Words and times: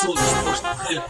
Sou 0.00 0.14
disposto 0.14 0.64
a 0.64 0.74
rap. 0.74 1.02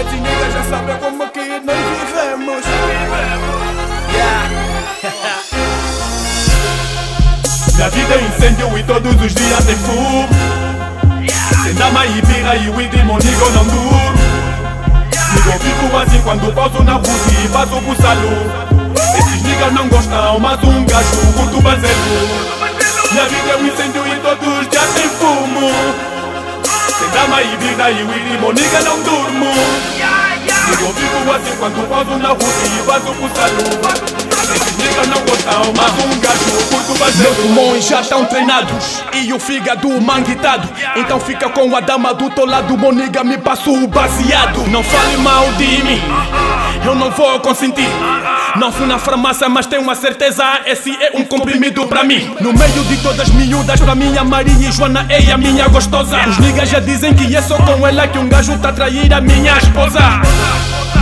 Esses 0.00 0.20
niggas 0.20 0.52
já 0.52 0.62
sabem 0.70 0.96
como 0.98 1.28
que 1.30 1.40
nós 1.40 1.76
vivemos. 1.98 2.64
Yeah. 4.12 4.48
Vida 7.90 8.14
é 8.14 8.22
incêndio 8.22 8.78
e 8.78 8.84
todos 8.84 9.20
os 9.20 9.34
dias 9.34 9.64
tem 9.64 9.76
fumo. 9.78 10.28
Sendama 11.64 12.06
e 12.06 12.22
birra 12.22 12.54
e 12.54 12.70
weed 12.70 12.94
e 12.94 13.02
monigo 13.02 13.50
não 13.50 13.64
duro. 13.64 14.18
Nigo 15.34 15.58
fico 15.58 15.96
assim 15.96 16.20
quando 16.22 16.54
pauso 16.54 16.84
na 16.84 16.92
rua 16.92 17.04
e 17.44 17.48
passo 17.48 17.82
pro 17.82 17.96
salão. 18.00 18.77
Niggas 19.58 19.74
não 19.74 19.88
gostam, 19.88 20.38
mas 20.38 20.62
um 20.62 20.84
gajo 20.84 21.32
curto 21.36 21.60
baseiro. 21.60 21.96
Minha 23.10 23.24
vida 23.24 23.50
é 23.50 23.56
um 23.56 23.66
incêndio 23.66 24.06
e 24.06 24.20
todos 24.20 24.58
os 24.60 24.68
dias 24.68 24.88
tem 24.94 25.08
fumo. 25.08 25.68
E 27.00 27.56
birra 27.56 27.90
e 27.90 28.04
weed 28.04 28.34
e 28.34 28.38
moniga 28.38 28.80
não 28.82 29.02
durmo. 29.02 29.46
Nigo 30.68 30.94
fico 30.94 31.32
assim 31.32 31.56
quando 31.58 31.88
pauso 31.88 32.18
na 32.18 32.28
rua 32.28 32.38
e 32.38 32.82
passo 32.86 33.12
pro 33.14 33.28
salão. 33.34 34.18
Niggas 34.78 35.08
não 35.08 35.20
gostam, 35.22 35.72
mas 35.76 36.04
um 36.04 36.20
gajo 36.20 36.66
curto 36.70 36.98
baseiro. 37.00 37.34
Meus 37.34 37.36
pulmões 37.38 37.84
já 37.84 38.00
estão 38.00 38.24
treinados 38.26 39.02
e 39.12 39.32
o 39.32 39.40
fígado 39.40 40.00
manguitado. 40.00 40.68
Então 40.94 41.18
fica 41.18 41.48
com 41.48 41.74
a 41.74 41.80
dama 41.80 42.14
do 42.14 42.30
teu 42.30 42.46
lado, 42.46 42.78
moniga, 42.78 43.24
me 43.24 43.36
passo 43.36 43.88
baseado. 43.88 44.68
Não 44.68 44.84
fale 44.84 45.16
mal 45.16 45.50
de 45.54 45.82
mim, 45.82 46.00
eu 46.84 46.94
não 46.94 47.10
vou 47.10 47.40
consentir. 47.40 47.88
Não 48.58 48.72
fui 48.72 48.86
na 48.86 48.98
farmácia, 48.98 49.48
mas 49.48 49.66
tenho 49.66 49.88
a 49.88 49.94
certeza, 49.94 50.44
esse 50.66 50.90
é 50.90 51.12
um 51.14 51.24
comprimido 51.24 51.86
pra 51.86 52.02
mim. 52.02 52.34
No 52.40 52.52
meio 52.52 52.84
de 52.84 52.96
todas 52.96 53.28
miúdas, 53.28 53.80
pra 53.80 53.94
mim 53.94 54.16
a 54.18 54.24
Maria 54.24 54.68
e 54.68 54.72
Joana 54.72 55.06
é 55.08 55.30
a 55.30 55.38
minha 55.38 55.68
gostosa. 55.68 56.18
Os 56.28 56.38
niggas 56.38 56.68
já 56.68 56.80
dizem 56.80 57.14
que 57.14 57.36
é 57.36 57.40
só 57.40 57.56
com 57.56 57.86
ela 57.86 58.08
que 58.08 58.18
um 58.18 58.28
gajo 58.28 58.58
tá 58.58 58.70
a 58.70 58.72
trair 58.72 59.12
a 59.14 59.20
minha 59.20 59.56
esposa. 59.58 60.00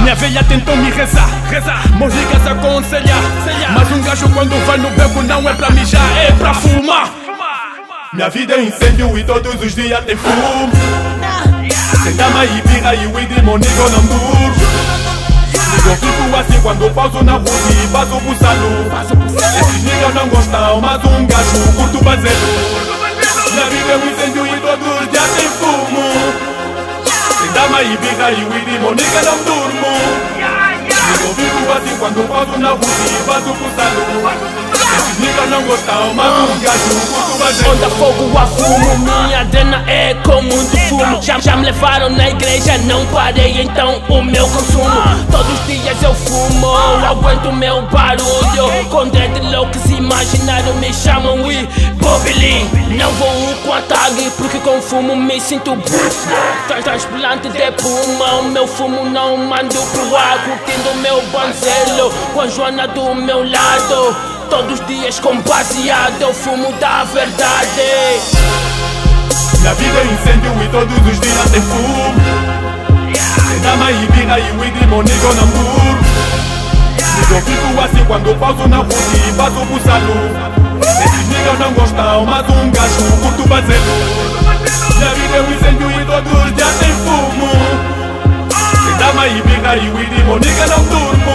Minha 0.00 0.14
velha 0.14 0.44
tentou 0.44 0.76
me 0.76 0.90
rezar, 0.90 1.28
rezar. 1.48 1.96
Meus 1.96 2.12
niggas 2.12 2.46
aconselhar, 2.46 3.22
mas 3.72 3.90
um 3.90 4.02
gajo 4.02 4.28
quando 4.28 4.66
vai 4.66 4.76
no 4.76 4.90
beco 4.90 5.22
não 5.22 5.48
é 5.48 5.54
pra 5.54 5.70
mijar, 5.70 6.06
é 6.18 6.32
pra 6.32 6.52
fumar. 6.52 7.10
Minha 8.12 8.28
vida 8.28 8.54
é 8.54 8.64
incêndio 8.64 9.18
e 9.18 9.24
todos 9.24 9.54
os 9.60 9.74
dias 9.74 10.04
tem 10.04 10.16
fumo. 10.16 10.70
Sem 12.02 12.14
dama 12.16 12.44
e 12.44 12.62
birra 12.68 12.94
e 12.94 13.06
weed 13.06 13.32
e 13.32 13.42
monigo 13.42 13.90
não 13.90 14.02
duro. 14.04 14.65
Eu 15.86 15.94
fico 15.94 16.36
assim 16.36 16.60
quando 16.62 16.92
pauso 16.92 17.22
na 17.22 17.34
rua 17.34 17.44
e 17.46 17.86
passo 17.88 18.20
pro 18.20 18.36
salão. 18.36 18.74
Esses 19.60 19.82
niggas 19.84 20.14
não 20.14 20.28
gostam, 20.28 20.80
mas 20.80 21.04
um 21.04 21.26
gajo 21.26 21.72
curto 21.76 22.04
baseiro. 22.04 22.36
Minha 23.52 23.66
vida 23.66 23.92
é 23.92 23.96
um 23.96 24.10
incêndio 24.10 24.46
e 24.46 24.60
todos 24.60 25.00
os 25.00 25.08
dias 25.08 25.30
tem 25.36 25.48
fumo. 25.48 26.56
Sem 27.38 27.52
dama 27.52 27.82
e 27.82 27.96
birra 27.98 28.32
e 28.32 28.44
weed 28.44 28.68
e 28.74 28.78
moniga 28.80 29.22
não 29.22 29.38
durmo. 29.44 29.86
Eu 31.20 31.34
fico 31.34 31.72
assim 31.72 31.96
quando 31.98 32.28
pauso 32.28 32.58
na 32.58 32.70
rua 32.70 32.80
e 32.80 33.22
passo 33.24 33.54
pro 33.54 33.70
salão. 33.76 34.66
Esses 34.98 35.18
niggas 35.20 35.50
não 35.50 35.62
gostam, 35.62 36.14
mas 36.14 36.50
um 36.50 36.58
gajo 36.58 37.00
curto 37.12 37.38
baseiro. 37.38 37.70
Onda 37.70 37.90
fogo 37.90 38.38
a 38.38 38.46
fumo, 38.46 38.98
minha 38.98 39.35
levaram 41.76 42.08
na 42.08 42.30
igreja, 42.30 42.78
não 42.84 43.04
parei 43.06 43.60
então 43.60 44.02
o 44.08 44.22
meu 44.22 44.48
consumo. 44.48 44.90
Todos 45.30 45.60
os 45.60 45.66
dias 45.66 46.02
eu 46.02 46.14
fumo, 46.14 46.74
aguento 47.06 47.52
meu 47.52 47.82
barulho. 47.82 48.86
Com 48.90 49.08
dreadlocks 49.08 49.90
imaginaram 49.90 50.74
me 50.74 50.92
chamam 50.92 51.50
e 51.50 51.66
Bobilin 51.96 52.68
Não 52.96 53.10
vou 53.12 53.54
com 53.64 53.72
a 53.72 53.82
tag 53.82 54.30
porque 54.38 54.58
com 54.60 54.80
fumo 54.80 55.16
me 55.16 55.40
sinto 55.40 55.76
Trans 56.66 56.84
Transplante 56.84 57.48
de 57.48 57.72
pulmão, 57.72 58.44
meu 58.44 58.66
fumo 58.66 59.04
não 59.04 59.36
mando 59.36 59.74
pro 59.74 60.16
ar 60.16 60.38
Curtindo 60.44 60.94
meu 61.02 61.20
banzelo, 61.26 62.10
com 62.32 62.40
a 62.40 62.48
Joana 62.48 62.88
do 62.88 63.14
meu 63.14 63.48
lado. 63.48 64.16
Todos 64.48 64.80
os 64.80 64.86
dias 64.86 65.20
com 65.20 65.40
baseado, 65.42 66.22
eu 66.22 66.32
fumo 66.32 66.72
da 66.74 67.04
verdade 67.04 69.05
Minha 69.66 69.74
vida 69.74 69.98
é 69.98 70.04
incêndio 70.04 70.52
e 70.62 70.68
todos 70.68 70.96
os 70.96 71.18
dias 71.18 71.50
tem 71.50 71.60
fumo. 71.60 72.14
Dama 73.64 73.90
e 73.90 74.06
birra 74.12 74.38
e 74.38 74.52
weed 74.58 74.86
não 74.86 75.02
duro. 75.02 75.98
Eu 77.28 77.42
fico 77.42 77.80
assim 77.80 78.04
quando 78.04 78.38
pauso 78.38 78.68
na 78.68 78.76
rua 78.76 78.86
e 78.86 79.32
passo 79.32 79.66
pro 79.66 79.80
salão. 79.82 80.78
Esses 81.04 81.26
niggas 81.26 81.58
não 81.58 81.72
gostam, 81.72 82.26
mas 82.26 82.48
um 82.48 82.70
gajo 82.70 83.02
curto 83.20 83.48
baseiro. 83.48 83.82
Minha 84.98 85.14
vida 85.14 85.36
é 85.36 85.56
incêndio 85.56 85.90
e 86.00 86.04
todos 86.04 86.44
os 86.44 86.54
dias 86.54 86.74
tem 86.78 86.92
fumo. 86.92 87.50
Dama 89.00 89.26
e 89.26 89.42
birra 89.42 89.76
e 89.78 89.90
weed 89.90 90.24
moniga 90.26 90.66
não 90.68 90.84
durmo. 90.84 91.34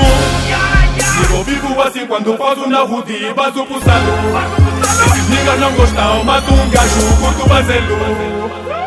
Eu 1.32 1.44
vivo 1.44 1.82
assim 1.82 2.08
quando 2.08 2.38
pauso 2.38 2.66
na 2.66 2.80
rua 2.80 3.04
e 3.10 3.34
passo 3.34 3.66
pro 3.66 3.84
salão. 3.84 4.61
Esses 5.14 5.30
niggas 5.30 5.60
não 5.60 5.72
gostam, 5.74 6.24
mas 6.24 6.48
um 6.48 6.70
gajo 6.70 7.18
curto 7.20 7.50
baseiro. 7.50 7.98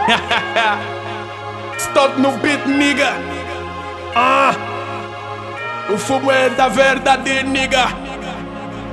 Stop 1.78 2.20
no 2.20 2.32
beat, 2.38 2.66
nigga. 2.66 3.12
Ah, 4.16 4.54
o 5.90 5.98
fogo 5.98 6.30
é 6.30 6.48
da 6.50 6.68
verdade, 6.68 7.42
nigga. 7.42 7.88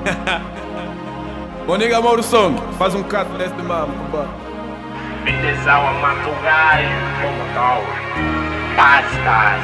Ô, 1.67 1.75
nigga, 1.77 2.01
Mauro 2.01 2.23
Song, 2.23 2.59
faz 2.77 2.93
um 2.95 3.03
cut 3.03 3.25
desse 3.37 3.53
de 3.53 3.63
mamo, 3.63 3.93
compadre. 3.93 4.29
Bindezão 5.23 5.87
a 5.87 5.93
mata 5.93 6.27
o 6.27 6.43
galho, 6.43 6.89
como 7.21 7.53
tal. 7.53 7.81
Pastas, 8.75 9.63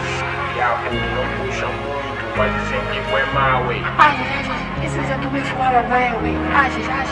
que 0.54 0.62
a 0.62 0.70
não 0.70 1.26
puxa 1.46 1.66
muito, 1.66 2.07
quase 2.38 2.54
sempre 2.70 3.02
foi 3.10 3.26
mal, 3.34 3.72
hein. 3.72 3.84
Ai, 3.98 4.16
ai, 4.16 4.46
ai, 4.48 4.80
precisa 4.80 5.18
do 5.18 5.32
meu 5.32 5.44
fora, 5.44 5.82
vai, 5.90 6.14
ué. 6.14 6.36
Ai, 6.54 6.72
ai, 6.72 6.86
ai, 6.88 7.08